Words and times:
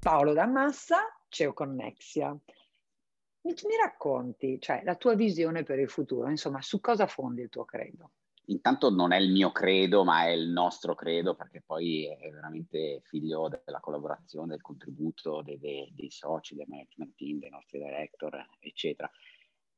Paolo 0.00 0.32
Dammassa, 0.32 0.98
CEO 1.28 1.52
Connexia. 1.52 2.30
Mi, 2.30 3.52
mi 3.52 3.76
racconti, 3.78 4.58
cioè, 4.58 4.80
la 4.82 4.96
tua 4.96 5.14
visione 5.14 5.62
per 5.62 5.78
il 5.78 5.90
futuro, 5.90 6.30
insomma, 6.30 6.62
su 6.62 6.80
cosa 6.80 7.06
fondi 7.06 7.42
il 7.42 7.50
tuo 7.50 7.66
credo? 7.66 8.12
intanto 8.50 8.90
non 8.90 9.12
è 9.12 9.18
il 9.18 9.30
mio 9.30 9.52
credo, 9.52 10.02
ma 10.04 10.24
è 10.24 10.30
il 10.30 10.48
nostro 10.48 10.94
credo, 10.94 11.34
perché 11.34 11.62
poi 11.64 12.06
è 12.06 12.30
veramente 12.30 13.00
figlio 13.04 13.48
della 13.48 13.78
collaborazione, 13.80 14.48
del 14.48 14.60
contributo 14.60 15.42
dei, 15.42 15.58
dei, 15.58 15.92
dei 15.94 16.10
soci, 16.10 16.56
del 16.56 16.66
management 16.66 17.14
team, 17.14 17.38
dei 17.38 17.50
nostri 17.50 17.78
director, 17.78 18.44
eccetera. 18.58 19.08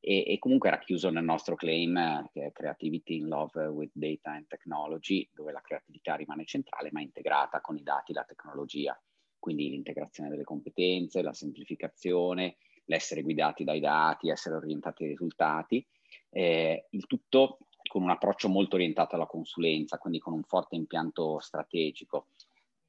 E, 0.01 0.25
e, 0.27 0.39
comunque 0.39 0.69
era 0.69 0.79
chiuso 0.79 1.11
nel 1.11 1.23
nostro 1.23 1.55
claim 1.55 2.29
che 2.33 2.47
è 2.47 2.53
Creativity 2.53 3.17
in 3.17 3.29
Love 3.29 3.67
with 3.67 3.91
Data 3.93 4.33
and 4.33 4.47
Technology, 4.47 5.29
dove 5.33 5.53
la 5.53 5.61
creatività 5.61 6.15
rimane 6.15 6.45
centrale, 6.45 6.91
ma 6.93 7.01
integrata 7.01 7.61
con 7.61 7.77
i 7.77 7.83
dati 7.83 8.13
e 8.13 8.15
la 8.15 8.25
tecnologia. 8.25 8.99
Quindi 9.43 9.71
l'integrazione 9.71 10.29
delle 10.29 10.45
competenze, 10.45 11.21
la 11.21 11.33
semplificazione, 11.33 12.59
l'essere 12.85 13.23
guidati 13.23 13.65
dai 13.65 13.81
dati, 13.81 14.31
essere 14.31 14.55
orientati 14.55 15.03
ai 15.03 15.09
risultati. 15.09 15.85
Eh, 16.31 16.87
il 16.91 17.07
tutto 17.07 17.59
con 17.89 18.03
un 18.03 18.11
approccio 18.11 18.49
molto 18.49 18.77
orientato 18.77 19.17
alla 19.17 19.27
consulenza, 19.27 19.99
quindi 19.99 20.21
con 20.21 20.33
un 20.33 20.45
forte 20.45 20.77
impianto 20.77 21.41
strategico. 21.41 22.29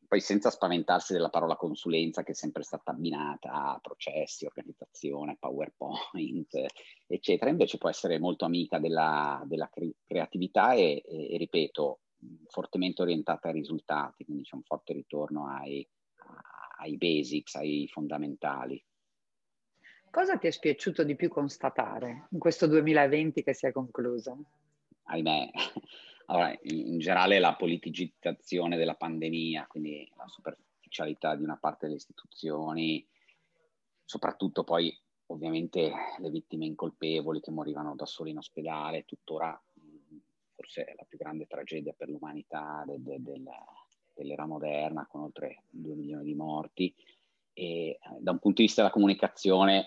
Poi 0.08 0.20
senza 0.20 0.52
spaventarsi 0.52 1.11
della 1.11 1.31
parola 1.31 1.55
consulenza 1.55 2.21
che 2.21 2.34
è 2.34 2.35
sempre 2.35 2.61
stata 2.61 2.91
abbinata 2.91 3.52
a 3.52 3.80
processi, 3.81 4.45
organizzazione, 4.45 5.38
PowerPoint, 5.39 6.53
eccetera, 7.08 7.49
invece 7.49 7.80
può 7.80 7.89
essere 7.89 8.20
molto 8.20 8.45
amica 8.45 8.77
della, 8.77 9.41
della 9.47 9.67
cre- 9.70 9.95
creatività 10.05 10.73
e, 10.73 11.02
e, 11.03 11.35
ripeto, 11.35 12.02
fortemente 12.45 13.02
orientata 13.02 13.47
ai 13.47 13.55
risultati, 13.55 14.23
quindi 14.23 14.44
c'è 14.44 14.53
un 14.53 14.61
forte 14.61 14.94
ritorno 14.94 15.47
ai, 15.47 15.85
ai 16.84 16.98
basics, 16.98 17.55
ai 17.55 17.88
fondamentali. 17.88 18.84
Cosa 20.09 20.38
ti 20.38 20.48
è 20.48 20.52
spiaciuto 20.52 21.03
di 21.03 21.16
più 21.16 21.30
constatare 21.30 22.28
in 22.31 22.40
questo 22.40 22.67
2020 22.67 23.42
che 23.42 23.53
si 23.53 23.66
è 23.66 23.72
concluso? 23.72 24.45
ahimè, 25.06 25.50
allora, 26.28 26.58
in, 26.64 27.00
generale 27.00 27.40
la 27.40 27.56
politicizzazione 27.56 28.78
della 28.78 28.95
pandemia, 28.95 29.66
quindi 29.67 30.09
la 30.16 30.28
superficialità 30.28 31.36
di 31.36 31.44
una 31.44 31.58
parte 31.58 31.86
delle 31.86 31.98
istituzioni, 31.98 33.06
soprattutto 34.06 34.64
poi 34.64 34.95
ovviamente 35.28 35.92
le 36.20 36.30
vittime 36.30 36.66
incolpevoli 36.66 37.40
che 37.40 37.52
morivano 37.52 37.95
da 37.95 38.06
soli 38.06 38.31
in 38.31 38.38
ospedale, 38.38 39.06
tuttora 39.06 39.59
forse 40.56 40.94
la 40.95 41.06
più 41.08 41.18
grande 41.18 41.47
tragedia 41.47 41.94
per 41.94 42.09
l'umanità 42.09 42.84
de, 42.86 43.02
de, 43.02 43.18
de, 43.20 43.42
dell'era 44.14 44.45
moderna, 44.45 45.08
con 45.08 45.22
oltre 45.22 45.64
2 45.69 45.95
milioni 45.95 46.23
di 46.23 46.36
morti. 46.36 46.94
E 47.53 47.64
eh, 47.64 48.00
da 48.19 48.31
un 48.31 48.39
punto 48.39 48.61
di 48.61 48.67
vista 48.67 48.81
della 48.81 48.94
comunicazione, 48.94 49.86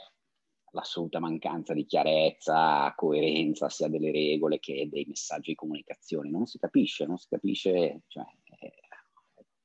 l'assoluta 0.70 1.18
mancanza 1.18 1.72
di 1.72 1.86
chiarezza, 1.86 2.92
coerenza 2.94 3.68
sia 3.68 3.88
delle 3.88 4.12
regole 4.12 4.58
che 4.58 4.88
dei 4.90 5.04
messaggi 5.06 5.50
di 5.50 5.56
comunicazione. 5.56 6.30
Non 6.30 6.46
si 6.46 6.58
capisce, 6.58 7.06
non 7.06 7.16
si 7.16 7.28
capisce, 7.28 8.02
cioè, 8.08 8.24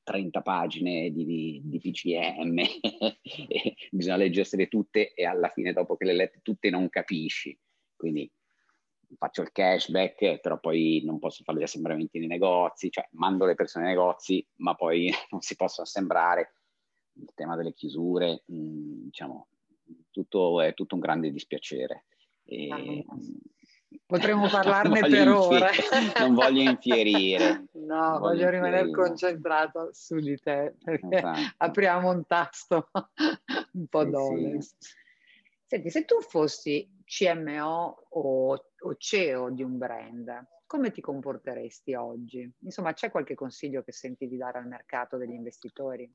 30 0.02 0.38
eh, 0.38 0.42
pagine 0.42 1.10
di, 1.10 1.24
di, 1.24 1.60
di 1.64 1.78
PCM, 1.78 2.62
bisogna 3.90 4.16
leggersele 4.16 4.68
tutte 4.68 5.12
e 5.12 5.24
alla 5.24 5.48
fine 5.48 5.72
dopo 5.72 5.96
che 5.96 6.06
le 6.06 6.14
lette 6.14 6.40
tutte 6.42 6.70
non 6.70 6.88
capisci. 6.88 7.56
Quindi 7.94 8.30
faccio 9.16 9.42
il 9.42 9.52
cashback, 9.52 10.40
però 10.40 10.58
poi 10.58 11.02
non 11.04 11.18
posso 11.18 11.42
fare 11.44 11.58
gli 11.58 11.62
assembramenti 11.62 12.18
nei 12.18 12.28
negozi, 12.28 12.90
cioè 12.90 13.06
mando 13.12 13.44
le 13.44 13.54
persone 13.54 13.86
ai 13.86 13.94
negozi, 13.94 14.46
ma 14.56 14.74
poi 14.74 15.10
non 15.30 15.40
si 15.40 15.56
possono 15.56 15.86
assembrare. 15.86 16.54
Il 17.14 17.30
tema 17.34 17.56
delle 17.56 17.74
chiusure, 17.74 18.42
mh, 18.46 18.54
mm, 18.54 19.04
diciamo, 19.04 19.48
tutto, 20.10 20.60
è 20.60 20.74
tutto 20.74 20.94
un 20.94 21.00
grande 21.00 21.30
dispiacere. 21.30 22.06
E, 22.44 22.68
ah, 22.68 23.16
Potremmo 24.06 24.48
parlarne 24.48 25.00
per 25.00 25.28
ore. 25.28 25.70
non 26.18 26.34
voglio 26.34 26.62
infierire. 26.62 27.66
No, 27.72 28.18
voglio, 28.18 28.18
voglio 28.18 28.50
rimanere 28.50 28.90
concentrato 28.90 29.90
su 29.92 30.16
di 30.16 30.36
te, 30.38 30.74
perché 30.82 31.16
esatto. 31.16 31.54
apriamo 31.58 32.10
un 32.10 32.26
tasto 32.26 32.88
un 33.72 33.86
po' 33.86 34.04
sì, 34.04 34.10
dove. 34.10 34.62
Sì. 34.62 35.00
Senti, 35.72 35.88
se 35.88 36.04
tu 36.04 36.20
fossi 36.20 36.86
CMO 37.02 38.04
o, 38.10 38.52
o 38.52 38.96
CEO 38.98 39.48
di 39.48 39.62
un 39.62 39.78
brand, 39.78 40.46
come 40.66 40.90
ti 40.90 41.00
comporteresti 41.00 41.94
oggi? 41.94 42.46
Insomma, 42.58 42.92
c'è 42.92 43.10
qualche 43.10 43.34
consiglio 43.34 43.82
che 43.82 43.90
senti 43.90 44.28
di 44.28 44.36
dare 44.36 44.58
al 44.58 44.66
mercato 44.66 45.16
degli 45.16 45.32
investitori? 45.32 46.14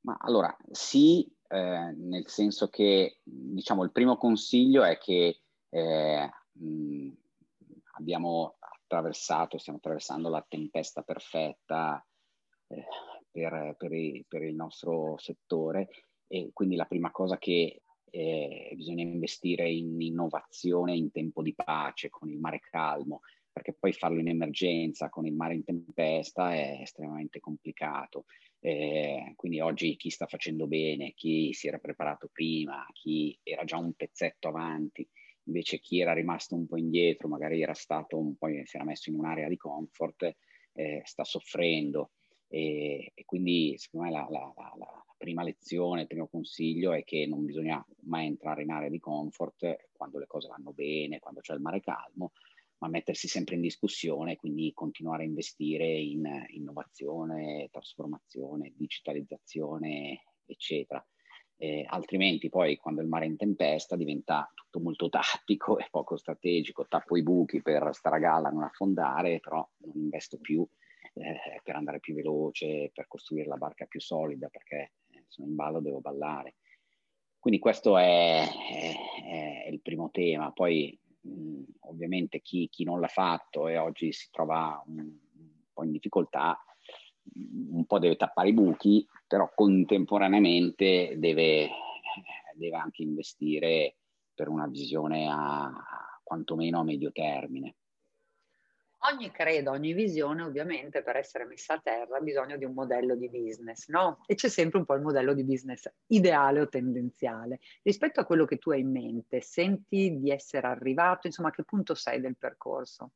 Ma 0.00 0.18
allora, 0.20 0.54
sì, 0.70 1.34
eh, 1.48 1.94
nel 1.96 2.28
senso 2.28 2.68
che, 2.68 3.20
diciamo, 3.22 3.82
il 3.82 3.90
primo 3.90 4.18
consiglio 4.18 4.84
è 4.84 4.98
che 4.98 5.40
eh, 5.70 6.30
mh, 6.52 7.10
abbiamo 7.96 8.56
attraversato, 8.58 9.56
stiamo 9.56 9.78
attraversando 9.78 10.28
la 10.28 10.44
tempesta 10.46 11.00
perfetta 11.00 12.06
eh, 12.66 12.84
per, 13.30 13.76
per, 13.78 13.92
i, 13.94 14.22
per, 14.28 14.42
il 14.42 14.54
nostro 14.54 15.16
settore 15.16 15.88
e 16.26 16.50
quindi 16.52 16.76
la 16.76 16.84
prima 16.84 17.10
cosa 17.10 17.38
che 17.38 17.78
eh, 18.14 18.72
bisogna 18.76 19.02
investire 19.02 19.68
in 19.68 20.00
innovazione 20.00 20.94
in 20.94 21.10
tempo 21.10 21.42
di 21.42 21.52
pace, 21.52 22.10
con 22.10 22.30
il 22.30 22.38
mare 22.38 22.60
calmo, 22.60 23.20
perché 23.52 23.72
poi 23.72 23.92
farlo 23.92 24.20
in 24.20 24.28
emergenza 24.28 25.08
con 25.08 25.26
il 25.26 25.34
mare 25.34 25.54
in 25.54 25.64
tempesta 25.64 26.54
è 26.54 26.78
estremamente 26.80 27.40
complicato. 27.40 28.26
Eh, 28.60 29.32
quindi 29.34 29.60
oggi 29.60 29.96
chi 29.96 30.10
sta 30.10 30.26
facendo 30.26 30.68
bene, 30.68 31.12
chi 31.14 31.52
si 31.52 31.66
era 31.66 31.78
preparato 31.78 32.28
prima, 32.32 32.86
chi 32.92 33.36
era 33.42 33.64
già 33.64 33.78
un 33.78 33.92
pezzetto 33.94 34.48
avanti, 34.48 35.06
invece 35.46 35.80
chi 35.80 36.00
era 36.00 36.12
rimasto 36.12 36.54
un 36.54 36.66
po' 36.66 36.76
indietro, 36.76 37.26
magari 37.28 37.62
era 37.62 37.74
stato 37.74 38.16
un 38.16 38.36
po', 38.36 38.46
si 38.46 38.76
era 38.76 38.84
messo 38.84 39.10
in 39.10 39.16
un'area 39.18 39.48
di 39.48 39.56
comfort, 39.56 40.36
eh, 40.72 41.02
sta 41.04 41.24
soffrendo. 41.24 42.12
E, 42.54 43.10
e, 43.16 43.24
quindi 43.24 43.74
secondo 43.78 44.06
me 44.06 44.12
la, 44.12 44.28
la, 44.30 44.52
la, 44.56 44.74
la, 44.78 45.04
prima 45.16 45.42
lezione, 45.42 46.02
il 46.02 46.06
primo 46.06 46.28
consiglio 46.28 46.92
è 46.92 47.02
che 47.02 47.26
non 47.26 47.44
bisogna 47.44 47.84
mai 48.02 48.26
entrare 48.26 48.62
in 48.62 48.70
area 48.70 48.88
di 48.88 49.00
comfort 49.00 49.88
quando 49.90 50.20
le 50.20 50.28
cose 50.28 50.46
vanno 50.46 50.72
bene, 50.72 51.18
quando 51.18 51.40
c'è 51.40 51.52
il 51.52 51.60
mare 51.60 51.80
calmo, 51.80 52.30
ma 52.78 52.86
mettersi 52.86 53.26
sempre 53.26 53.56
in 53.56 53.60
discussione, 53.60 54.36
quindi 54.36 54.72
continuare 54.72 55.24
a 55.24 55.26
investire 55.26 55.84
in 55.98 56.28
innovazione, 56.50 57.70
trasformazione, 57.72 58.72
digitalizzazione, 58.76 60.22
eccetera. 60.46 61.04
Eh, 61.56 61.84
altrimenti 61.88 62.50
poi 62.50 62.76
quando 62.76 63.00
il 63.00 63.08
mare 63.08 63.24
è 63.24 63.28
in 63.28 63.36
tempesta 63.36 63.96
diventa 63.96 64.48
tutto 64.54 64.78
molto 64.78 65.08
tattico 65.08 65.76
e 65.78 65.88
poco 65.90 66.16
strategico, 66.16 66.86
tappo 66.86 67.16
i 67.16 67.22
buchi 67.24 67.62
per 67.62 67.88
stare 67.94 68.16
a 68.16 68.20
galla, 68.20 68.50
non 68.50 68.62
affondare, 68.62 69.40
però 69.40 69.68
non 69.78 69.96
investo 69.96 70.38
più 70.38 70.64
eh, 71.14 71.60
per 71.62 71.76
andare 71.76 72.00
più 72.00 72.14
veloce, 72.14 72.90
per 72.92 73.06
costruire 73.06 73.48
la 73.48 73.56
barca 73.56 73.86
più 73.86 74.00
solida, 74.00 74.48
perché 74.48 74.92
eh, 75.10 75.24
sono 75.28 75.48
in 75.48 75.54
ballo, 75.54 75.80
devo 75.80 76.00
ballare. 76.00 76.56
Quindi 77.38 77.60
questo 77.60 77.98
è, 77.98 78.42
è, 78.42 79.64
è 79.64 79.68
il 79.68 79.80
primo 79.80 80.10
tema. 80.10 80.50
Poi 80.52 80.98
ovviamente 81.80 82.40
chi, 82.40 82.68
chi, 82.68 82.84
non 82.84 83.00
l'ha 83.00 83.08
fatto 83.08 83.68
e 83.68 83.76
oggi 83.76 84.12
si 84.12 84.28
trova 84.30 84.82
un, 84.86 84.98
un 84.98 85.50
po' 85.72 85.84
in 85.84 85.92
difficoltà, 85.92 86.58
un 87.34 87.84
po' 87.86 87.98
deve 87.98 88.16
tappare 88.16 88.48
i 88.48 88.54
buchi, 88.54 89.06
però 89.26 89.50
contemporaneamente 89.54 91.14
deve, 91.18 91.68
deve 92.54 92.76
anche 92.76 93.02
investire 93.02 93.96
per 94.34 94.48
una 94.48 94.66
visione 94.66 95.28
a, 95.28 95.66
a 95.66 96.20
quantomeno 96.22 96.80
a 96.80 96.84
medio 96.84 97.12
termine. 97.12 97.76
Ogni 99.12 99.30
credo, 99.30 99.70
ogni 99.70 99.92
visione 99.92 100.42
ovviamente 100.42 101.02
per 101.02 101.16
essere 101.16 101.44
messa 101.44 101.74
a 101.74 101.80
terra 101.80 102.16
ha 102.16 102.20
bisogno 102.20 102.56
di 102.56 102.64
un 102.64 102.72
modello 102.72 103.14
di 103.14 103.28
business, 103.28 103.88
no? 103.88 104.22
E 104.24 104.34
c'è 104.34 104.48
sempre 104.48 104.78
un 104.78 104.86
po' 104.86 104.94
il 104.94 105.02
modello 105.02 105.34
di 105.34 105.44
business 105.44 105.92
ideale 106.06 106.60
o 106.60 106.68
tendenziale. 106.68 107.60
Rispetto 107.82 108.20
a 108.20 108.24
quello 108.24 108.46
che 108.46 108.56
tu 108.56 108.70
hai 108.70 108.80
in 108.80 108.90
mente, 108.90 109.42
senti 109.42 110.18
di 110.18 110.30
essere 110.30 110.68
arrivato, 110.68 111.26
insomma, 111.26 111.48
a 111.48 111.50
che 111.52 111.64
punto 111.64 111.94
sei 111.94 112.18
del 112.18 112.38
percorso? 112.38 113.10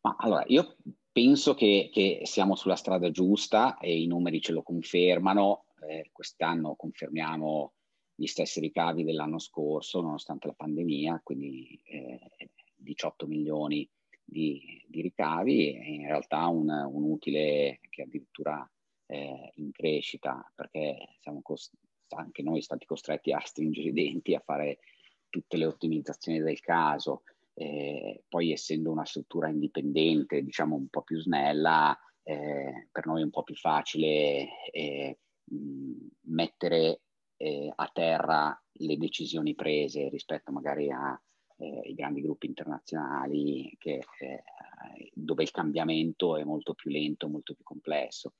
Ma 0.00 0.16
allora, 0.18 0.44
io 0.46 0.76
penso 1.12 1.52
che, 1.52 1.90
che 1.92 2.22
siamo 2.24 2.56
sulla 2.56 2.76
strada 2.76 3.10
giusta 3.10 3.76
e 3.76 4.00
i 4.00 4.06
numeri 4.06 4.40
ce 4.40 4.52
lo 4.52 4.62
confermano. 4.62 5.66
Eh, 5.86 6.08
quest'anno 6.10 6.74
confermiamo 6.74 7.74
gli 8.14 8.26
stessi 8.26 8.60
ricavi 8.60 9.04
dell'anno 9.04 9.38
scorso, 9.38 10.00
nonostante 10.00 10.46
la 10.46 10.54
pandemia, 10.54 11.20
quindi 11.22 11.78
eh, 11.84 12.18
18 12.76 13.26
milioni 13.26 13.86
di, 14.24 14.82
di 14.88 15.02
ricavi 15.02 15.74
e 15.74 15.92
in 15.92 16.06
realtà 16.06 16.46
un, 16.46 16.68
un 16.68 17.02
utile 17.10 17.80
che 17.90 18.02
addirittura 18.02 18.68
eh, 19.06 19.52
in 19.56 19.70
crescita 19.70 20.50
perché 20.54 21.16
siamo 21.20 21.42
cost- 21.42 21.76
anche 22.08 22.42
noi 22.42 22.62
stati 22.62 22.86
costretti 22.86 23.32
a 23.32 23.40
stringere 23.40 23.88
i 23.88 23.92
denti, 23.92 24.34
a 24.34 24.42
fare 24.44 24.78
tutte 25.28 25.56
le 25.56 25.66
ottimizzazioni 25.66 26.40
del 26.40 26.60
caso. 26.60 27.22
Eh, 27.54 28.24
poi 28.28 28.52
essendo 28.52 28.90
una 28.90 29.04
struttura 29.04 29.48
indipendente, 29.48 30.42
diciamo 30.42 30.74
un 30.74 30.88
po' 30.88 31.02
più 31.02 31.20
snella, 31.20 31.96
eh, 32.22 32.88
per 32.90 33.06
noi 33.06 33.20
è 33.20 33.24
un 33.24 33.30
po' 33.30 33.42
più 33.42 33.54
facile 33.54 34.70
eh, 34.70 35.18
mh, 35.44 35.92
mettere 36.22 37.02
eh, 37.36 37.72
a 37.74 37.90
terra 37.92 38.60
le 38.78 38.96
decisioni 38.96 39.54
prese 39.54 40.08
rispetto 40.08 40.50
magari 40.50 40.90
ai 40.90 41.16
eh, 41.56 41.94
grandi 41.94 42.20
gruppi 42.20 42.46
internazionali 42.46 43.74
che, 43.78 44.00
eh, 44.20 44.42
dove 45.12 45.42
il 45.42 45.50
cambiamento 45.50 46.36
è 46.36 46.44
molto 46.44 46.74
più 46.74 46.90
lento, 46.90 47.28
molto 47.28 47.54
più 47.54 47.64
complesso. 47.64 48.34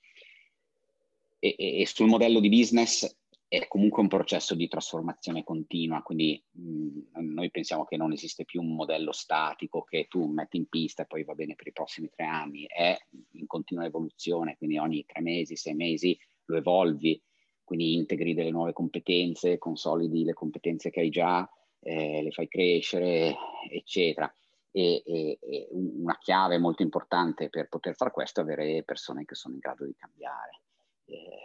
E, 1.39 1.55
e, 1.59 1.81
e 1.81 1.87
sul 1.87 2.09
modello 2.09 2.41
di 2.41 2.49
business 2.49 3.17
è 3.47 3.69
comunque 3.69 4.03
un 4.03 4.09
processo 4.09 4.55
di 4.55 4.67
trasformazione 4.67 5.45
continua, 5.45 6.03
quindi 6.03 6.43
mh, 6.51 7.21
noi 7.21 7.51
pensiamo 7.51 7.85
che 7.85 7.97
non 7.97 8.13
esiste 8.13 8.45
più 8.45 8.61
un 8.61 8.75
modello 8.75 9.13
statico 9.13 9.83
che 9.83 10.07
tu 10.09 10.27
metti 10.27 10.57
in 10.57 10.67
pista 10.67 11.03
e 11.03 11.07
poi 11.07 11.23
va 11.23 11.35
bene 11.35 11.55
per 11.55 11.69
i 11.69 11.73
prossimi 11.73 12.09
tre 12.09 12.25
anni, 12.25 12.67
è 12.67 12.97
in 13.33 13.47
continua 13.47 13.85
evoluzione, 13.85 14.57
quindi 14.57 14.79
ogni 14.79 15.05
tre 15.05 15.21
mesi, 15.21 15.55
sei 15.55 15.75
mesi 15.75 16.19
lo 16.47 16.57
evolvi, 16.57 17.21
quindi 17.63 17.95
integri 17.95 18.35
delle 18.35 18.51
nuove 18.51 18.73
competenze, 18.73 19.59
consolidi 19.59 20.25
le 20.25 20.35
competenze 20.35 20.91
che 20.91 21.01
hai 21.01 21.11
già, 21.11 21.49
eh, 21.85 22.23
le 22.23 22.31
fai 22.31 22.49
crescere, 22.49 23.37
eccetera. 23.71 24.33
E, 24.71 25.03
e, 25.07 25.39
e, 25.41 25.69
una 25.71 26.19
chiave 26.19 26.59
molto 26.59 26.83
importante 26.83 27.49
per 27.49 27.69
poter 27.69 27.95
fare 27.95 28.11
questo 28.11 28.41
è 28.41 28.43
avere 28.43 28.83
persone 28.83 29.25
che 29.25 29.37
sono 29.37 29.55
in 29.55 29.61
grado 29.61 29.85
di 29.85 29.95
cambiare. 29.95 30.63
Eh, 31.05 31.45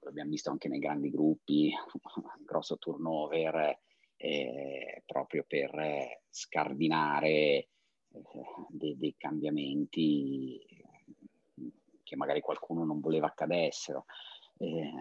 l'abbiamo 0.00 0.30
visto 0.30 0.50
anche 0.50 0.68
nei 0.68 0.78
grandi 0.78 1.10
gruppi, 1.10 1.72
grosso 2.44 2.78
turnover 2.78 3.80
eh, 4.16 5.02
proprio 5.06 5.44
per 5.48 6.20
scardinare 6.28 7.30
eh, 7.30 7.68
dei, 8.68 8.96
dei, 8.96 9.14
cambiamenti 9.16 10.60
che 12.02 12.16
magari 12.16 12.40
qualcuno 12.40 12.84
non 12.84 13.00
voleva 13.00 13.26
accadessero. 13.26 14.04
Eh, 14.58 14.92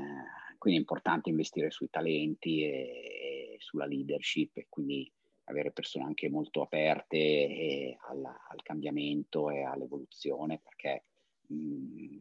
quindi 0.58 0.80
è 0.80 0.82
importante 0.82 1.30
investire 1.30 1.72
sui 1.72 1.90
talenti 1.90 2.64
e, 2.64 3.54
e 3.54 3.56
sulla 3.60 3.86
leadership 3.86 4.58
e 4.58 4.68
quindi 4.70 5.12
avere 5.46 5.72
persone 5.72 6.06
anche 6.06 6.30
molto 6.30 6.62
aperte 6.62 7.98
alla, 8.10 8.48
al 8.50 8.62
cambiamento 8.64 9.50
e 9.50 9.64
all'evoluzione 9.64 10.60
perché 10.60 11.06
mh, 11.48 12.18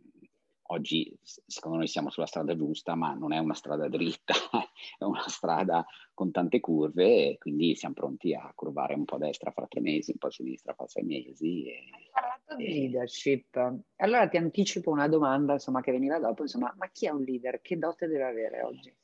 oggi 0.69 1.17
secondo 1.23 1.79
noi 1.79 1.87
siamo 1.87 2.11
sulla 2.11 2.27
strada 2.27 2.57
giusta, 2.57 2.95
ma 2.95 3.13
non 3.15 3.33
è 3.33 3.39
una 3.39 3.55
strada 3.55 3.89
dritta, 3.89 4.35
è 4.99 5.05
una 5.05 5.27
strada 5.29 5.85
con 6.15 6.31
tante 6.31 6.61
curve 6.61 7.05
e 7.05 7.39
quindi 7.39 7.75
siamo 7.75 7.95
pronti 7.95 8.35
a 8.35 8.51
curvare 8.55 8.95
un 8.95 9.05
po' 9.05 9.17
a 9.17 9.19
destra 9.19 9.51
fra 9.51 9.67
tre 9.67 9.81
mesi, 9.81 10.13
un 10.13 10.19
po' 10.19 10.29
a 10.29 10.31
sinistra 10.31 10.75
fra 10.75 10.87
sei 10.87 11.05
mesi. 11.05 11.67
E, 11.67 11.85
Hai 11.93 12.11
parlato 12.13 12.57
di 12.57 12.69
leadership. 12.69 13.83
Allora 13.97 14.29
ti 14.29 14.37
anticipo 14.37 14.91
una 14.91 15.09
domanda 15.09 15.55
insomma, 15.55 15.81
che 15.81 15.93
veniva 15.93 16.19
dopo, 16.19 16.43
insomma, 16.43 16.73
ma 16.77 16.89
chi 16.91 17.07
è 17.07 17.11
un 17.11 17.23
leader? 17.23 17.61
Che 17.61 17.79
dote 17.79 18.07
deve 18.07 18.25
avere 18.25 18.63
oggi? 18.63 18.95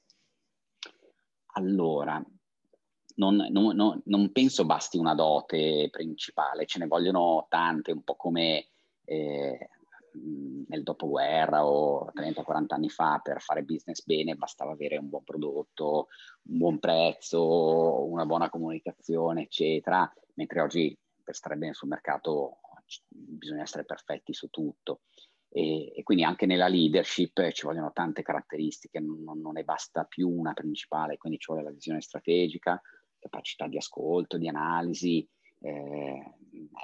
Allora, 1.55 2.25
non, 3.17 3.47
non, 3.51 3.77
non, 3.77 4.01
non 4.05 4.33
penso 4.33 4.65
basti 4.65 4.97
una 4.97 5.15
dote 5.15 5.89
principale, 5.91 6.67
ce 6.67 6.79
ne 6.79 6.87
vogliono 6.87 7.47
tante, 7.49 7.93
un 7.93 8.03
po' 8.03 8.17
come... 8.17 8.67
Eh, 9.05 9.69
nel 10.15 10.83
dopoguerra 10.83 11.67
o 11.67 12.11
30-40 12.15 12.65
anni 12.69 12.89
fa 12.89 13.21
per 13.23 13.41
fare 13.41 13.63
business 13.63 14.05
bene 14.05 14.35
bastava 14.35 14.73
avere 14.73 14.97
un 14.97 15.09
buon 15.09 15.25
prodotto, 15.25 16.09
un 16.49 16.59
buon 16.59 16.79
prezzo, 16.79 18.05
una 18.09 18.27
buona 18.27 18.51
comunicazione, 18.51 19.43
eccetera, 19.43 20.11
mentre 20.35 20.61
oggi 20.61 20.97
per 21.23 21.35
stare 21.35 21.57
bene 21.57 21.75
sul 21.75 21.89
mercato 21.89 22.59
bisogna 23.09 23.63
essere 23.63 23.85
perfetti 23.85 24.33
su 24.35 24.49
tutto. 24.49 25.03
E, 25.49 25.93
e 25.95 26.03
quindi 26.03 26.25
anche 26.25 26.47
nella 26.47 26.69
leadership 26.69 27.51
ci 27.51 27.67
vogliono 27.67 27.93
tante 27.93 28.23
caratteristiche, 28.23 29.01
non, 29.01 29.23
non 29.39 29.53
ne 29.53 29.65
basta 29.65 30.05
più 30.05 30.29
una 30.29 30.55
principale, 30.55 31.19
quindi 31.19 31.39
ci 31.39 31.47
vuole 31.49 31.63
la 31.63 31.71
visione 31.71 32.01
strategica, 32.01 32.81
capacità 33.19 33.69
di 33.69 33.77
ascolto, 33.77 34.39
di 34.39 34.49
analisi, 34.49 35.29
eh, 35.63 36.35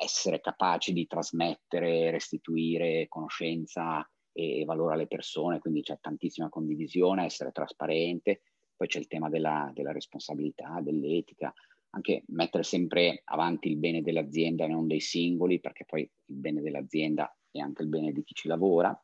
essere 0.01 0.41
capaci 0.41 0.93
di 0.93 1.07
trasmettere, 1.07 2.11
restituire 2.11 3.09
conoscenza 3.09 4.09
e, 4.33 4.65
valore 4.65 4.95
alle 4.95 5.07
persone, 5.07 5.59
quindi 5.59 5.83
c'è 5.83 5.99
tantissima 6.01 6.49
condivisione, 6.49 7.25
essere 7.25 7.53
trasparente, 7.53 8.43
poi 8.77 8.87
c'è 8.87 8.99
il 8.99 9.09
tema 9.09 9.29
della, 9.29 9.71
della 9.75 9.93
responsabilità, 9.93 10.81
dell'etica, 10.81 11.53
anche 11.91 12.23
mettere 12.29 12.63
sempre 12.63 13.23
avanti 13.25 13.69
il 13.69 13.77
bene 13.77 14.03
dell'azienda 14.03 14.65
e 14.65 14.69
non 14.69 14.87
dei 14.87 15.01
singoli, 15.01 15.59
perché 15.59 15.85
poi 15.85 16.03
il 16.03 16.37
bene 16.37 16.61
dell'azienda 16.61 17.35
è 17.51 17.59
anche 17.59 17.83
il 17.83 17.89
bene 17.89 18.13
di 18.13 18.23
chi 18.23 18.35
ci 18.35 18.49
lavora. 18.49 18.97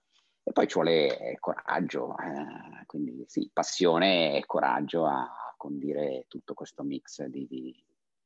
E 0.47 0.53
poi 0.53 0.69
ci 0.69 0.75
vuole 0.75 1.19
eh, 1.19 1.39
coraggio, 1.41 2.15
eh, 2.19 2.85
quindi 2.85 3.25
sì, 3.27 3.49
passione 3.51 4.37
e 4.37 4.45
coraggio 4.45 5.07
a 5.07 5.55
condire 5.57 6.27
tutto 6.29 6.53
questo 6.53 6.83
mix 6.83 7.25
di, 7.25 7.47
di, 7.49 7.75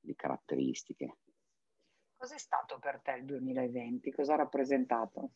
di 0.00 0.14
caratteristiche. 0.16 1.18
Cos'è 2.18 2.36
stato 2.36 2.80
per 2.80 3.00
te 3.00 3.12
il 3.12 3.24
2020? 3.26 4.10
Cosa 4.10 4.34
ha 4.34 4.38
rappresentato? 4.38 5.30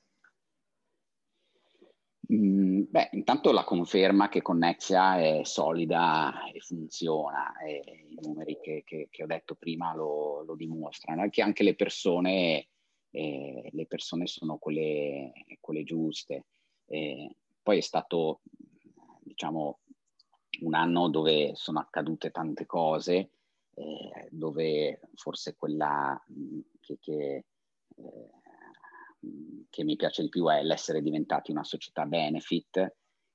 Mm, 2.33 2.83
beh, 2.89 3.11
intanto 3.13 3.53
la 3.53 3.63
conferma 3.63 4.29
che 4.29 4.43
Connexia 4.43 5.17
è 5.21 5.45
solida 5.45 6.51
e 6.53 6.59
funziona, 6.59 7.57
e 7.61 8.07
i 8.09 8.19
numeri 8.21 8.59
che, 8.61 8.83
che, 8.85 9.07
che 9.11 9.23
ho 9.23 9.27
detto 9.27 9.55
prima 9.55 9.95
lo, 9.95 10.43
lo, 10.43 10.57
dimostrano, 10.57 11.29
che 11.31 11.41
anche 11.41 11.63
le 11.63 11.77
persone, 11.77 12.67
eh, 13.11 13.69
le 13.71 13.87
persone 13.87 14.27
sono 14.27 14.57
quelle, 14.59 15.33
quelle 15.61 15.85
giuste. 15.85 16.47
Eh, 16.87 17.37
poi 17.63 17.79
è 17.79 17.83
stato, 17.83 18.41
diciamo, 19.21 19.79
un 20.63 20.75
anno 20.75 21.09
dove 21.09 21.53
sono 21.55 21.79
accadute 21.79 22.33
tante 22.33 22.67
cose, 22.67 23.31
eh, 23.75 24.29
dove 24.31 25.01
forse 25.15 25.55
quella 25.55 26.21
che, 26.83 26.99
che, 27.01 27.45
eh, 27.97 28.31
che, 29.71 29.85
mi 29.85 29.97
piace 29.97 30.23
di 30.23 30.29
più 30.29 30.49
è 30.49 30.63
l'essere 30.63 31.01
diventati 31.01 31.51
una 31.51 31.65
società 31.65 32.05
benefit, 32.05 32.77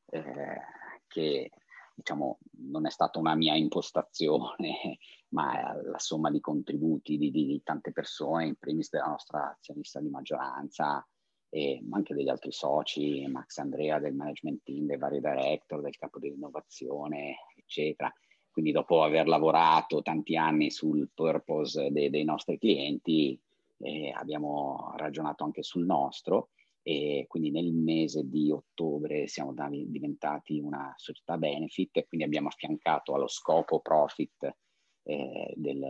eh, 0.09 0.61
che 1.07 1.49
diciamo 1.95 2.37
non 2.69 2.85
è 2.85 2.91
stata 2.91 3.17
una 3.17 3.35
mia 3.35 3.55
impostazione, 3.55 4.99
ma 5.29 5.73
la 5.81 5.99
somma 5.99 6.29
di 6.29 6.39
contributi 6.39 7.17
di, 7.17 7.31
di, 7.31 7.45
di 7.45 7.61
tante 7.63 7.91
persone, 7.91 8.47
in 8.47 8.55
primis 8.55 8.89
della 8.89 9.07
nostra 9.07 9.51
azionista 9.51 9.99
di 9.99 10.09
maggioranza, 10.09 11.05
e 11.49 11.81
anche 11.91 12.13
degli 12.13 12.29
altri 12.29 12.51
soci, 12.51 13.25
Max 13.27 13.57
Andrea 13.57 13.99
del 13.99 14.13
management 14.13 14.63
team, 14.63 14.85
dei 14.85 14.97
vari 14.97 15.19
director, 15.19 15.81
del 15.81 15.95
capo 15.95 16.19
dell'innovazione, 16.19 17.37
eccetera. 17.55 18.11
Quindi 18.49 18.71
dopo 18.71 19.03
aver 19.03 19.27
lavorato 19.27 20.01
tanti 20.01 20.35
anni 20.35 20.71
sul 20.71 21.09
purpose 21.13 21.91
dei, 21.91 22.09
dei 22.09 22.23
nostri 22.23 22.57
clienti, 22.57 23.39
eh, 23.79 24.11
abbiamo 24.15 24.93
ragionato 24.95 25.43
anche 25.43 25.63
sul 25.63 25.85
nostro 25.85 26.49
e 26.81 27.25
quindi 27.27 27.51
nel 27.51 27.73
mese 27.73 28.27
di 28.29 28.49
ottobre 28.51 29.27
siamo 29.27 29.53
diventati 29.53 30.59
una 30.59 30.93
società 30.95 31.37
benefit 31.37 31.97
e 31.97 32.07
quindi 32.07 32.25
abbiamo 32.25 32.47
affiancato 32.47 33.13
allo 33.13 33.27
scopo 33.27 33.81
profit 33.81 34.55
eh, 35.03 35.53
del, 35.55 35.85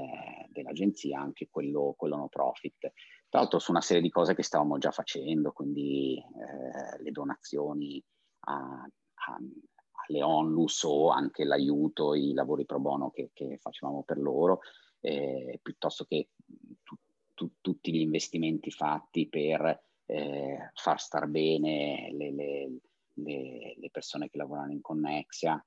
dell'agenzia 0.49 1.19
anche 1.19 1.49
quello, 1.51 1.93
quello 1.95 2.15
no 2.15 2.27
profit. 2.29 2.91
Tra 3.29 3.41
l'altro 3.41 3.59
su 3.59 3.71
una 3.71 3.81
serie 3.81 4.01
di 4.01 4.09
cose 4.09 4.33
che 4.33 4.41
stavamo 4.41 4.77
già 4.79 4.91
facendo, 4.91 5.51
quindi 5.51 6.17
eh, 6.17 7.03
le 7.03 7.11
donazioni 7.11 8.03
a, 8.45 8.81
a 8.83 9.37
le 10.07 10.23
onlus 10.23 10.83
o 10.83 11.09
anche 11.09 11.43
l'aiuto, 11.43 12.13
i 12.13 12.33
lavori 12.33 12.65
pro 12.65 12.79
bono 12.79 13.09
che, 13.11 13.31
che 13.33 13.57
facevamo 13.57 14.03
per 14.03 14.17
loro, 14.17 14.59
eh, 14.99 15.59
piuttosto 15.61 16.05
che 16.05 16.29
tu, 17.37 17.45
tu, 17.45 17.53
tutti 17.61 17.93
gli 17.93 17.99
investimenti 17.99 18.71
fatti 18.71 19.29
per 19.29 19.79
eh, 20.05 20.71
far 20.73 20.99
star 20.99 21.27
bene 21.27 22.09
le, 22.11 22.31
le, 22.31 22.79
le, 23.13 23.75
le, 23.77 23.89
persone 23.91 24.27
che 24.27 24.37
lavorano 24.37 24.71
in 24.71 24.81
Connexia 24.81 25.63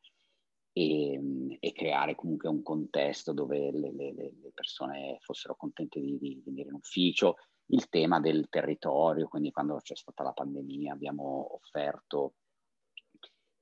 e, 0.73 1.57
e, 1.61 1.73
creare 1.73 2.17
comunque 2.17 2.49
un 2.49 2.63
contesto 2.63 3.33
dove 3.33 3.71
le, 3.71 4.33
persone 4.53 5.19
fossero 5.21 5.55
contente 5.55 6.01
di, 6.01 6.19
di 6.19 6.43
venire 6.45 6.69
in 6.69 6.75
ufficio. 6.75 7.37
Il 7.67 7.89
tema 7.89 8.19
del 8.19 8.49
territorio, 8.49 9.29
quindi 9.29 9.53
quando 9.53 9.77
c'è 9.77 9.95
stata 9.95 10.25
la 10.25 10.33
pandemia 10.33 10.93
abbiamo 10.93 11.55
offerto 11.55 12.35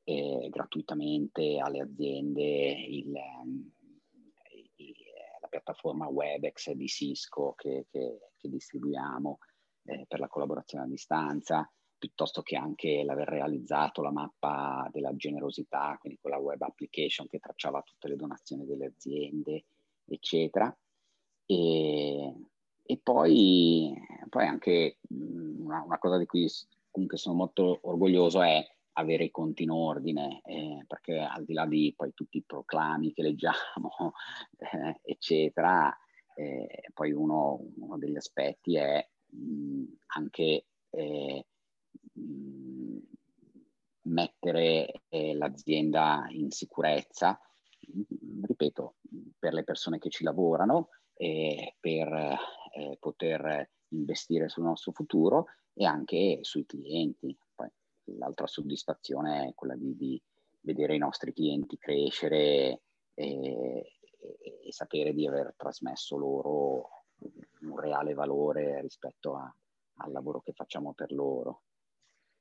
eh, 0.04 0.48
gratuitamente 0.48 1.58
alle 1.58 1.80
aziende 1.80 2.70
il, 2.88 3.12
la 5.48 5.60
piattaforma 5.60 6.08
WebEx 6.08 6.72
di 6.72 6.86
Cisco 6.86 7.54
che, 7.56 7.86
che, 7.90 8.18
che 8.36 8.48
distribuiamo 8.48 9.38
eh, 9.84 10.04
per 10.06 10.20
la 10.20 10.28
collaborazione 10.28 10.84
a 10.84 10.88
distanza, 10.88 11.70
piuttosto 11.96 12.42
che 12.42 12.56
anche 12.56 13.02
l'aver 13.02 13.28
realizzato 13.28 14.02
la 14.02 14.12
mappa 14.12 14.88
della 14.92 15.16
generosità, 15.16 15.96
quindi 15.98 16.18
quella 16.20 16.38
web 16.38 16.60
application 16.60 17.26
che 17.26 17.38
tracciava 17.38 17.82
tutte 17.82 18.08
le 18.08 18.16
donazioni 18.16 18.66
delle 18.66 18.86
aziende, 18.86 19.64
eccetera. 20.04 20.74
E, 21.46 22.34
e 22.82 22.98
poi, 23.02 23.94
poi 24.28 24.46
anche 24.46 24.98
una, 25.08 25.82
una, 25.82 25.98
cosa 25.98 26.18
di 26.18 26.26
cui 26.26 26.46
comunque 26.90 27.16
sono 27.16 27.36
molto 27.36 27.78
orgoglioso 27.82 28.42
è 28.42 28.64
avere 28.98 29.24
i 29.24 29.30
conti 29.30 29.62
in 29.62 29.70
ordine, 29.70 30.40
eh, 30.44 30.84
perché 30.86 31.18
al 31.18 31.44
di 31.44 31.52
là 31.52 31.66
di 31.66 31.94
poi 31.96 32.12
tutti 32.14 32.38
i 32.38 32.44
proclami 32.44 33.12
che 33.12 33.22
leggiamo, 33.22 34.12
eh, 34.58 35.00
eccetera, 35.02 35.96
eh, 36.34 36.82
poi 36.92 37.12
uno, 37.12 37.60
uno, 37.76 37.96
degli 37.98 38.16
aspetti 38.16 38.76
è 38.76 39.08
mh, 39.26 39.84
anche 40.06 40.66
mh, 42.12 42.98
mettere 44.02 45.02
eh, 45.08 45.34
l'azienda 45.34 46.26
in 46.30 46.50
sicurezza, 46.50 47.38
ripeto, 48.42 48.96
per 49.38 49.52
le 49.52 49.64
persone 49.64 49.98
che 49.98 50.10
ci 50.10 50.24
lavorano, 50.24 50.88
per 51.14 52.12
eh, 52.12 52.96
poter 53.00 53.70
investire 53.88 54.48
sul 54.48 54.64
nostro 54.64 54.92
futuro 54.92 55.46
e 55.72 55.84
anche 55.84 56.38
sui 56.42 56.66
clienti. 56.66 57.36
L'altra 58.18 58.46
soddisfazione 58.46 59.48
è 59.48 59.54
quella 59.54 59.76
di, 59.76 59.96
di 59.96 60.22
vedere 60.60 60.94
i 60.94 60.98
nostri 60.98 61.32
clienti 61.32 61.78
crescere 61.78 62.36
e, 62.38 62.80
e, 63.14 63.92
e, 64.64 64.72
sapere 64.72 65.14
di 65.14 65.26
aver 65.26 65.54
trasmesso 65.56 66.16
loro 66.16 66.90
un 67.62 67.78
reale 67.78 68.14
valore 68.14 68.80
rispetto 68.80 69.36
a, 69.36 69.52
al 69.98 70.12
lavoro 70.12 70.40
che 70.40 70.52
facciamo 70.52 70.92
per 70.92 71.12
loro. 71.12 71.62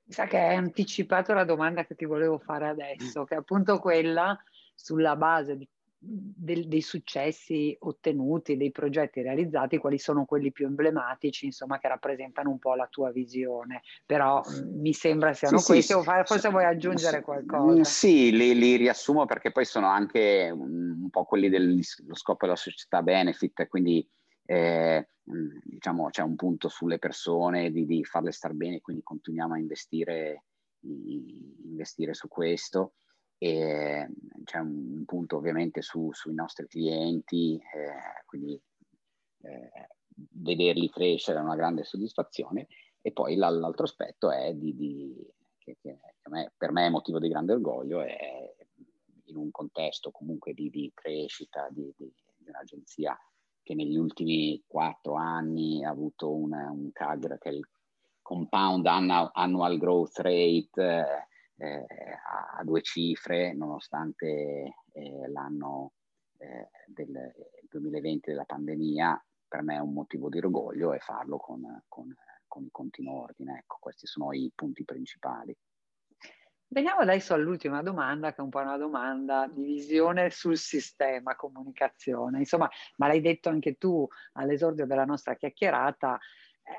Sa 0.08 0.26
che 0.26 0.38
hai 0.38 0.56
anticipato 0.56 1.34
la 1.34 1.44
domanda 1.44 1.86
che 1.86 1.96
ti 1.96 2.06
volevo 2.06 2.38
fare 2.38 2.68
adesso, 2.68 3.26
che 3.26 3.36
è 3.36 3.38
appunto 3.38 3.80
quella 3.80 4.38
sulla 4.74 5.16
base 5.16 5.58
di, 5.58 5.68
del, 6.00 6.68
dei 6.68 6.82
successi 6.82 7.76
ottenuti, 7.80 8.56
dei 8.56 8.72
progetti 8.72 9.22
realizzati, 9.22 9.78
quali 9.78 9.98
sono 9.98 10.26
quelli 10.26 10.52
più 10.52 10.68
emblematici, 10.68 11.46
insomma, 11.46 11.80
che 11.80 11.88
rappresentano 11.88 12.50
un 12.50 12.60
po' 12.60 12.76
la 12.76 12.88
tua 12.88 13.12
visione. 13.12 13.82
Però 14.06 14.42
mh, 14.42 14.80
mi 14.80 14.94
sembra 14.94 15.34
siano 15.34 15.58
sì, 15.58 15.72
questi, 15.74 15.94
sì, 15.94 16.04
forse 16.04 16.50
vuoi 16.50 16.66
aggiungere 16.66 17.22
qualcosa? 17.22 17.84
Sì, 17.84 18.32
li, 18.32 18.56
li, 18.56 18.76
riassumo 18.76 19.26
perché 19.26 19.52
poi 19.52 19.66
sono 19.66 19.88
anche 19.88 20.52
un, 20.54 21.02
un 21.02 21.10
po' 21.10 21.26
quelli 21.26 21.50
dello 21.50 21.82
scopo 22.14 22.46
della 22.46 22.58
società 22.58 23.02
benefit, 23.02 23.68
quindi 23.68 24.08
eh, 24.46 25.10
diciamo 25.24 26.10
c'è 26.10 26.22
un 26.22 26.36
punto 26.36 26.70
sulle 26.70 27.00
persone 27.00 27.72
di, 27.72 27.86
di 27.86 28.04
farle 28.06 28.32
star 28.32 28.54
bene, 28.54 28.82
quindi 28.82 29.02
continuiamo 29.04 29.56
a 29.56 29.58
investire, 29.58 30.44
investire 30.82 32.14
su 32.14 32.28
questo. 32.28 32.94
E 33.38 34.08
c'è 34.44 34.60
un, 34.60 35.04
punto 35.06 35.38
ovviamente 35.38 35.82
su, 35.82 36.12
sui 36.12 36.34
nostri 36.34 36.68
clienti, 36.68 37.56
eh, 37.56 38.24
quindi 38.26 38.60
eh, 39.42 39.72
vederli 40.32 40.90
crescere 40.90 41.40
è 41.40 41.42
una 41.42 41.56
grande 41.56 41.84
soddisfazione. 41.84 42.68
E 43.02 43.12
poi 43.12 43.36
l'altro 43.36 43.84
aspetto 43.84 44.32
è 44.32 44.54
di, 44.54 44.76
di 44.76 45.34
che, 45.58 45.78
che 45.82 46.00
me, 46.30 46.52
per 46.58 46.72
me 46.72 46.88
è 46.88 46.90
motivo 46.90 47.20
di 47.20 47.30
grande 47.30 47.54
orgoglio, 47.54 48.02
è 48.02 48.56
in 49.26 49.36
un 49.36 49.52
contesto 49.52 50.12
comunque 50.12 50.54
di, 50.54 50.70
di 50.70 50.92
crescita 50.94 51.68
di, 51.70 51.94
di, 51.96 52.12
un'agenzia 52.48 53.18
che 53.62 53.76
negli 53.76 53.98
ultimi 53.98 54.64
quattro 54.66 55.16
anni 55.16 55.84
ha 55.84 55.90
avuto 55.90 56.34
un, 56.34 56.54
un 56.54 56.92
CAGR 56.94 57.38
che 57.38 57.50
è 57.50 57.52
il 57.52 57.68
Compound 58.22 58.86
Annual 58.86 59.78
Growth 59.78 60.18
Rate 60.20 60.70
eh, 60.76 61.28
a, 61.58 62.64
due 62.64 62.82
cifre, 62.82 63.54
nonostante 63.54 64.74
eh, 64.92 65.28
l'anno 65.30 65.94
eh, 66.38 66.70
del 66.86 67.34
2020 67.70 68.30
della 68.30 68.46
pandemia, 68.46 69.26
per 69.48 69.64
me 69.64 69.76
è 69.76 69.80
un 69.80 69.94
motivo 69.94 70.30
di 70.30 70.38
orgoglio 70.38 70.94
e 70.94 71.00
farlo 71.00 71.38
con, 71.38 71.84
con, 71.88 72.14
con 72.48 72.64
i 72.64 72.70
conti 72.72 73.02
in 73.02 73.10
ordine. 73.10 73.60
Ecco, 73.60 73.78
questi 73.80 74.06
sono 74.08 74.34
i 74.34 74.52
punti 74.54 74.84
principali. 74.84 75.56
Veniamo 76.70 77.00
adesso 77.00 77.34
all'ultima 77.34 77.82
domanda, 77.82 78.34
che 78.34 78.38
è 78.38 78.42
un 78.42 78.50
po' 78.50 78.60
una 78.60 78.76
domanda 78.76 79.48
di 79.48 79.64
visione 79.64 80.30
sul 80.30 80.58
sistema 80.58 81.36
comunicazione. 81.36 82.40
Insomma, 82.40 82.70
ma 82.98 83.08
l'hai 83.08 83.22
detto 83.22 83.48
anche 83.48 83.76
tu 83.76 84.06
all'esordio 84.34 84.86
della 84.86 85.06
nostra 85.06 85.36
chiacchierata, 85.36 86.20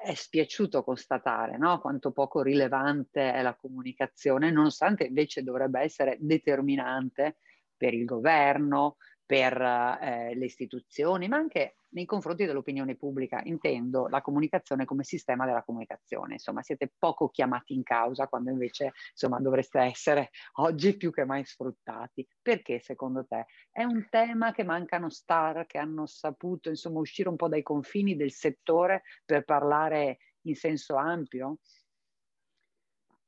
è 0.02 0.14
spiaciuto 0.14 0.85
constatare 0.85 1.57
no? 1.57 1.80
quanto 1.80 2.12
poco 2.12 2.42
rilevante 2.42 3.33
è 3.33 3.42
la 3.42 3.54
comunicazione, 3.54 4.50
nonostante 4.50 5.04
invece 5.04 5.42
dovrebbe 5.42 5.80
essere 5.80 6.16
determinante 6.21 7.38
per 7.76 7.95
il 7.95 8.04
governo, 8.04 8.97
per 9.28 9.61
eh, 9.61 10.35
le 10.35 10.47
istituzioni, 10.47 11.28
ma 11.28 11.37
anche 11.37 11.75
nei 11.90 12.06
confronti 12.06 12.47
dell'opinione 12.47 12.97
pubblica. 12.97 13.42
Intendo 13.44 14.08
la 14.08 14.23
comunicazione 14.23 14.87
come 14.87 15.04
sistema 15.04 15.44
della 15.44 15.62
comunicazione. 15.62 16.32
Insomma, 16.32 16.62
siete 16.62 16.90
poco 16.99 17.28
chiamati 17.28 17.75
in 17.75 17.82
causa 17.82 18.26
quando 18.26 18.50
invece 18.50 18.94
insomma, 19.11 19.38
dovreste 19.38 19.80
essere 19.80 20.30
oggi 20.54 20.97
più 20.97 21.12
che 21.12 21.26
mai 21.26 21.44
sfruttati. 21.44 22.26
Perché 22.40 22.80
secondo 22.80 23.26
te? 23.26 23.44
È 23.70 23.85
un 23.85 24.06
tema 24.08 24.50
che 24.52 24.64
mancano 24.64 25.11
star 25.11 25.66
che 25.66 25.76
hanno 25.76 26.06
saputo 26.06 26.70
insomma, 26.70 27.00
uscire 27.00 27.28
un 27.28 27.37
po' 27.37 27.49
dai 27.49 27.62
confini 27.62 28.16
del 28.16 28.32
settore 28.32 29.02
per 29.26 29.44
parlare 29.44 30.20
in 30.47 30.54
senso 30.54 30.97
ampio? 30.97 31.58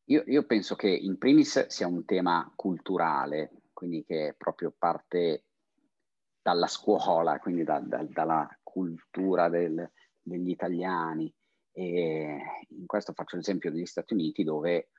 Io, 0.05 0.23
io 0.25 0.47
penso 0.47 0.77
che 0.77 0.89
in 0.89 1.19
primis 1.19 1.67
sia 1.67 1.87
un 1.87 2.07
tema 2.07 2.51
culturale, 2.57 3.51
quindi 3.75 4.03
che 4.03 4.35
proprio 4.39 4.75
parte 4.77 5.45
dalla 6.43 6.67
scuola, 6.67 7.39
quindi 7.39 7.65
da, 7.65 7.81
da, 7.81 8.05
dalla 8.05 8.49
cultura 8.63 9.49
del, 9.49 9.91
degli 10.21 10.51
italiani. 10.51 11.33
E 11.73 12.39
in 12.69 12.87
questo 12.87 13.13
faccio 13.13 13.37
l'esempio 13.37 13.71
degli 13.71 13.87
Stati 13.87 14.15
Uniti 14.15 14.43
dove 14.43 14.91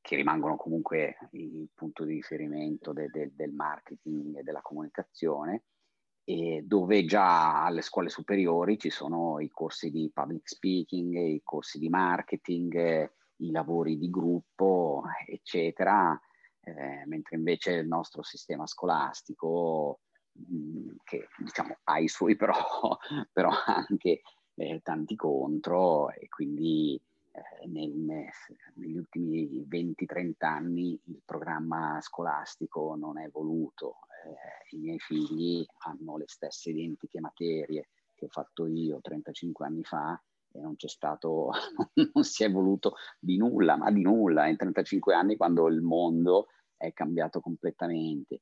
che 0.00 0.16
rimangono 0.16 0.56
comunque 0.56 1.18
il 1.32 1.68
punto 1.74 2.04
di 2.04 2.14
riferimento 2.14 2.92
de, 2.92 3.08
de, 3.08 3.32
del 3.34 3.52
marketing 3.52 4.38
e 4.38 4.42
della 4.42 4.62
comunicazione, 4.62 5.64
e 6.24 6.62
dove 6.64 7.04
già 7.04 7.64
alle 7.64 7.82
scuole 7.82 8.08
superiori 8.08 8.78
ci 8.78 8.90
sono 8.90 9.40
i 9.40 9.48
corsi 9.48 9.90
di 9.90 10.10
public 10.12 10.48
speaking, 10.48 11.14
i 11.14 11.40
corsi 11.42 11.78
di 11.78 11.88
marketing, 11.88 13.12
i 13.36 13.50
lavori 13.50 13.98
di 13.98 14.08
gruppo, 14.10 15.02
eccetera, 15.26 16.18
eh, 16.62 17.04
mentre 17.06 17.36
invece 17.36 17.72
il 17.72 17.86
nostro 17.88 18.22
sistema 18.22 18.66
scolastico 18.66 20.00
che 21.04 21.28
diciamo 21.38 21.78
ha 21.84 21.98
i 21.98 22.08
suoi 22.08 22.36
pro, 22.36 22.52
però 23.32 23.50
anche 23.66 24.22
eh, 24.54 24.80
tanti 24.82 25.16
contro 25.16 26.10
e 26.10 26.28
quindi 26.28 27.00
eh, 27.32 27.66
nel, 27.68 27.92
negli 28.74 28.96
ultimi 28.96 29.64
20-30 29.68 30.32
anni 30.40 31.00
il 31.04 31.22
programma 31.24 32.00
scolastico 32.00 32.96
non 32.96 33.18
è 33.18 33.24
evoluto. 33.24 33.98
Eh, 34.24 34.76
I 34.76 34.78
miei 34.78 34.98
figli 34.98 35.64
hanno 35.84 36.16
le 36.16 36.26
stesse 36.26 36.70
identiche 36.70 37.20
materie 37.20 37.88
che 38.14 38.26
ho 38.26 38.28
fatto 38.28 38.66
io 38.66 39.00
35 39.00 39.66
anni 39.66 39.82
fa 39.82 40.20
e 40.52 40.60
non 40.60 40.76
c'è 40.76 40.88
stato, 40.88 41.50
non 42.12 42.24
si 42.24 42.42
è 42.42 42.46
evoluto 42.46 42.96
di 43.18 43.36
nulla, 43.36 43.76
ma 43.76 43.90
di 43.90 44.02
nulla 44.02 44.46
in 44.46 44.56
35 44.56 45.14
anni 45.14 45.36
quando 45.36 45.68
il 45.68 45.80
mondo 45.80 46.48
è 46.76 46.92
cambiato 46.92 47.40
completamente. 47.40 48.40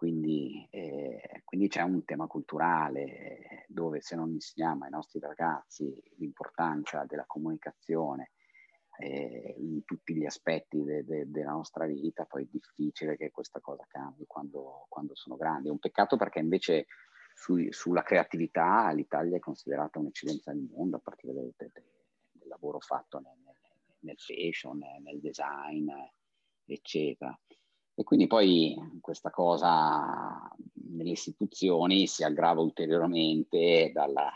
Quindi, 0.00 0.66
eh, 0.70 1.42
quindi, 1.44 1.68
c'è 1.68 1.82
un 1.82 2.02
tema 2.06 2.26
culturale 2.26 3.66
dove 3.68 4.00
se 4.00 4.16
non 4.16 4.30
insegniamo 4.30 4.84
ai 4.84 4.90
nostri 4.90 5.20
ragazzi 5.20 5.92
l'importanza 6.16 7.04
della 7.04 7.26
comunicazione 7.26 8.30
eh, 8.96 9.56
in 9.58 9.84
tutti 9.84 10.14
gli 10.14 10.24
aspetti 10.24 10.82
de, 10.84 11.04
de, 11.04 11.30
della 11.30 11.50
nostra 11.50 11.84
vita, 11.84 12.24
poi 12.24 12.44
è 12.44 12.48
difficile 12.50 13.18
che 13.18 13.30
questa 13.30 13.60
cosa 13.60 13.84
cambi 13.86 14.24
quando, 14.26 14.86
quando 14.88 15.14
sono 15.14 15.36
grandi. 15.36 15.68
È 15.68 15.70
un 15.70 15.78
peccato 15.78 16.16
perché 16.16 16.38
invece 16.38 16.86
su, 17.34 17.66
sulla 17.68 18.02
creatività 18.02 18.90
l'Italia 18.92 19.36
è 19.36 19.38
considerata 19.38 19.98
un'eccellenza 19.98 20.50
del 20.50 20.66
mondo 20.72 20.96
a 20.96 21.00
partire 21.00 21.34
del, 21.34 21.52
del, 21.58 21.72
del 21.74 22.48
lavoro 22.48 22.80
fatto 22.80 23.18
nel, 23.18 23.36
nel 23.98 24.18
fashion, 24.18 24.78
nel 24.78 25.20
design, 25.20 25.90
eccetera. 26.64 27.38
E 28.00 28.02
quindi 28.02 28.26
poi 28.26 28.74
questa 29.02 29.28
cosa 29.28 30.50
nelle 30.88 31.10
istituzioni 31.10 32.06
si 32.06 32.24
aggrava 32.24 32.62
ulteriormente 32.62 33.90
dalla, 33.92 34.32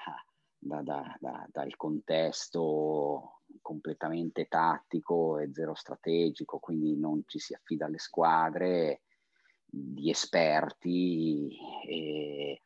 da, 0.58 0.82
da, 0.82 1.16
da, 1.18 1.48
dal 1.50 1.74
contesto 1.74 3.40
completamente 3.62 4.48
tattico 4.48 5.38
e 5.38 5.50
zero 5.54 5.72
strategico, 5.72 6.58
quindi 6.58 6.94
non 6.98 7.22
ci 7.24 7.38
si 7.38 7.54
affida 7.54 7.86
alle 7.86 7.96
squadre 7.96 9.00
di 9.64 10.10
esperti 10.10 11.56
e 11.86 12.60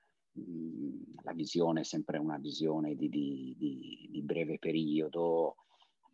la 1.22 1.32
visione 1.32 1.82
è 1.82 1.84
sempre 1.84 2.18
una 2.18 2.38
visione 2.38 2.96
di, 2.96 3.08
di, 3.08 3.54
di, 3.56 4.08
di 4.10 4.22
breve 4.22 4.58
periodo 4.58 5.58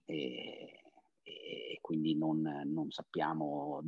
e, 0.05 0.83
e 1.23 1.79
quindi 1.81 2.19
non, 2.19 2.43
non 2.67 2.91
sappiamo 2.91 3.81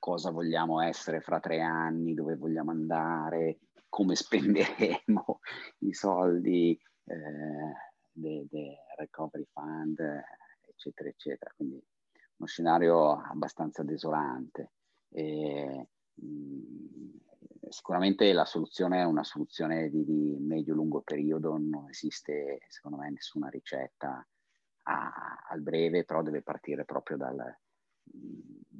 cosa 0.00 0.30
vogliamo 0.30 0.80
essere 0.80 1.20
fra 1.20 1.38
tre 1.38 1.60
anni, 1.60 2.14
dove 2.14 2.34
vogliamo 2.34 2.72
andare, 2.72 3.60
come 3.88 4.16
spenderemo 4.16 5.40
i 5.86 5.92
soldi 5.92 6.76
eh, 7.04 7.88
del 8.10 8.46
de 8.48 8.76
recovery 8.96 9.46
fund, 9.52 10.00
eccetera, 10.66 11.08
eccetera. 11.08 11.52
Quindi 11.54 11.80
uno 12.36 12.48
scenario 12.48 13.20
abbastanza 13.20 13.82
desolante. 13.82 14.72
E, 15.10 15.88
mh, 16.14 16.26
mm, 16.26 17.10
sicuramente 17.68 18.32
la 18.32 18.44
soluzione 18.46 19.00
è 19.00 19.04
una 19.04 19.24
soluzione 19.24 19.90
di, 19.90 20.04
di 20.04 20.36
medio-lungo 20.40 21.02
periodo, 21.02 21.56
non 21.58 21.88
esiste 21.88 22.60
secondo 22.68 22.98
me 22.98 23.10
nessuna 23.10 23.48
ricetta 23.48 24.26
a, 24.84 25.12
al 25.48 25.60
breve, 25.60 26.04
però 26.04 26.22
deve 26.22 26.42
partire 26.42 26.84
proprio 26.84 27.16
dal, 27.16 27.58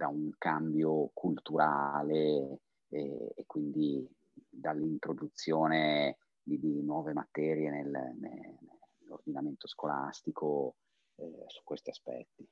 da 0.00 0.08
un 0.08 0.30
cambio 0.38 1.10
culturale 1.12 2.60
e, 2.88 3.32
e 3.36 3.44
quindi 3.46 4.08
dall'introduzione 4.48 6.16
di, 6.42 6.58
di 6.58 6.82
nuove 6.82 7.12
materie 7.12 7.68
nel, 7.68 8.16
nell'ordinamento 8.18 9.68
scolastico 9.68 10.76
eh, 11.16 11.44
su 11.48 11.60
questi 11.64 11.90
aspetti. 11.90 12.48